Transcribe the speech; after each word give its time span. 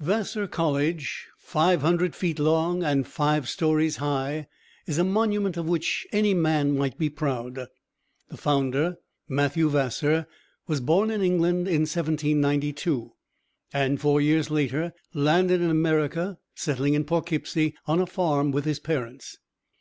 Vassar 0.00 0.48
College, 0.48 1.28
five 1.38 1.80
hundred 1.82 2.16
feet 2.16 2.40
long 2.40 2.82
and 2.82 3.06
five 3.06 3.48
stories 3.48 3.98
high, 3.98 4.48
is 4.84 4.98
a 4.98 5.04
monument 5.04 5.56
of 5.56 5.68
which 5.68 6.04
any 6.10 6.34
man 6.34 6.76
might 6.76 6.98
be 6.98 7.08
proud. 7.08 7.68
The 8.28 8.36
founder, 8.36 8.96
Mathew 9.28 9.68
Vassar, 9.70 10.26
was 10.66 10.80
born 10.80 11.08
in 11.12 11.22
England 11.22 11.68
in 11.68 11.82
1792, 11.82 13.12
and 13.72 14.00
four 14.00 14.20
years 14.20 14.50
later 14.50 14.92
landed 15.14 15.60
in 15.60 15.70
America, 15.70 16.36
settling 16.56 16.94
in 16.94 17.04
Poughkeepsie, 17.04 17.72
on 17.86 18.00
a 18.00 18.06
farm 18.06 18.50
with 18.50 18.64
his 18.64 18.80
parents. 18.80 19.36